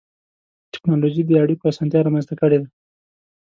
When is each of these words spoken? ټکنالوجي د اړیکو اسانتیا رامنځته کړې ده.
ټکنالوجي 0.73 1.21
د 1.25 1.31
اړیکو 1.43 1.69
اسانتیا 1.71 1.99
رامنځته 2.05 2.33
کړې 2.41 2.57
ده. 2.61 2.67